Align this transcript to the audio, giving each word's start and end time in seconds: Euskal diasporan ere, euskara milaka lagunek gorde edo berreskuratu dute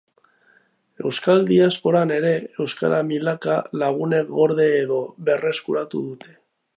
Euskal 1.09 1.43
diasporan 1.49 2.13
ere, 2.15 2.31
euskara 2.65 3.03
milaka 3.11 3.57
lagunek 3.83 4.31
gorde 4.39 4.69
edo 4.83 5.01
berreskuratu 5.29 6.03
dute 6.09 6.35